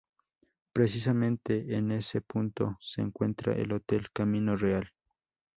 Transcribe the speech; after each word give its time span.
Precisamente 0.73 1.75
en 1.75 1.91
ese 1.91 2.21
punto 2.21 2.79
se 2.81 3.01
encuentra 3.03 3.53
el 3.53 3.71
Hotel 3.71 4.07
Camino 4.11 4.55
Real. 4.55 4.91